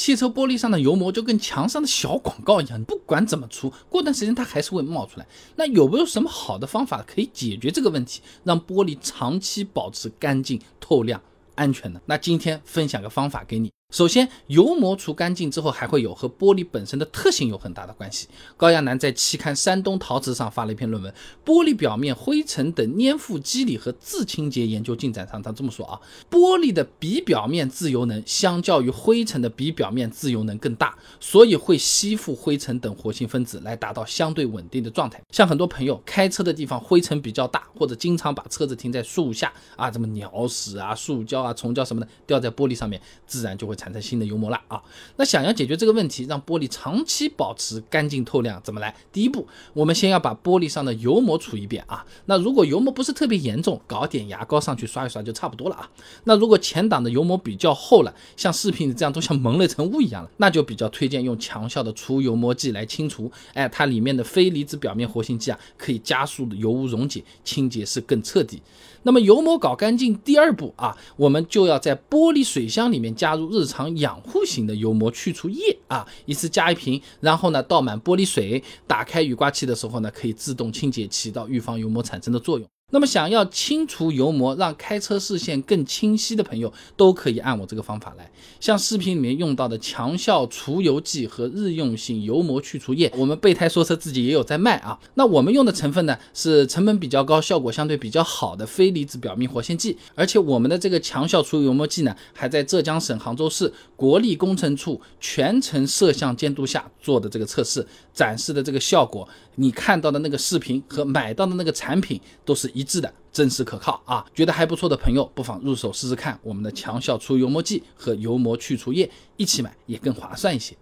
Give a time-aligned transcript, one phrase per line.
[0.00, 5.26] 汽车玻璃上的油膜就跟墙上的小广告一样，不管怎么出，过段时间它还是会冒出来。
[5.56, 11.20] 那有没有什么好的方法可以解决这个问题，让玻璃长期保持干净、透亮、
[11.54, 12.00] 安全呢？
[12.06, 13.70] 那今天分享个方法给你。
[13.90, 18.28] 首先，油膜除干净之后，还会有和玻璃本身的特性有很大的关系。
[18.56, 21.12] 高亚男在期刊《山东陶瓷》上发了一篇论文，
[21.44, 26.00] 《玻璃表面灰尘等粘附机理和自清洁研究进展》上，他这么说啊：
[26.30, 35.20] 玻璃的比表面自由能相较于灰尘的比表面自由能更大，所以会吸附灰尘等活性分子，来达到相对稳定的状态。
[35.32, 43.79] 像很多朋友开车的地方灰尘比较大，或者经常把车子停在树下啊，什么鸟屎啊、塑胶啊、虫胶什么的掉在玻璃上面，自然就会。
[43.80, 44.82] 产生新的油膜了啊！
[45.16, 48.94] 那想要解决这个问题，让玻璃长期保持干净透亮，怎么来？
[49.10, 52.04] 第一步，我们先要把玻璃上的油膜除一遍啊。
[52.26, 55.88] 那如果油膜不是特别严重，搞点牙膏上去刷一刷就差不多了啊。
[56.24, 63.32] 那如果前挡的油膜比较厚了，像视频里这样都像蒙了一层雾一样了，那就比较推荐用强效的除油膜剂来清除。
[63.54, 68.60] 哎，它里面的非离子表面活性剂啊，可以加速油污溶解，清洁是更彻底。
[69.02, 82.68] 那么油膜搞干净，第二步啊，我们就要在玻璃水箱里面加入日常养护型的油膜去除液啊，一次加一瓶，然后呢倒满玻璃水，打开雨刮器的时候呢，可以自动清洁，起到预防油膜产生的作用。
[82.90, 88.30] 那么想要清除油膜，让开车视线更清晰的朋友，都可以按我这个方法来。
[88.58, 94.98] 像视频里面用到的强效除油剂和日用性油膜去除液，我们备胎说车自己也有在卖啊。
[95.14, 112.79] 那我们用的成分呢，是成本比较高、效果相对比较好的非离子表面活性剂，而且我们的这个强效除油膜剂呢，还在浙江省杭州市国立工程处全程摄像监督下做的这个测试，展示的这个效果，你看到的那个视频和买到的那个产品都是一。
[112.80, 114.24] 一致的，真实可靠啊！
[114.34, 120.74] 觉得还不错的朋友，不妨入手试试看我们的强效除油膜剂和油膜去除液，一起买也更划算一些。